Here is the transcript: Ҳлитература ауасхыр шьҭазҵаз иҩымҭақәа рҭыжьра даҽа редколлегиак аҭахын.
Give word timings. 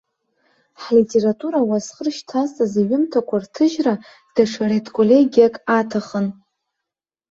Ҳлитература 0.81 1.57
ауасхыр 1.61 2.07
шьҭазҵаз 2.15 2.73
иҩымҭақәа 2.81 3.35
рҭыжьра 3.43 3.93
даҽа 4.35 4.65
редколлегиак 4.71 5.55
аҭахын. 5.77 6.27